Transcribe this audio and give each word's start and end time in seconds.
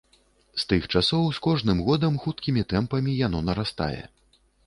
З 0.61 0.63
тых 0.69 0.87
часоў 0.99 1.27
з 1.39 1.43
кожным 1.47 1.83
годам 1.89 2.17
хуткімі 2.25 2.63
тэмпамі 2.75 3.11
яно 3.21 3.43
нарастае. 3.51 4.01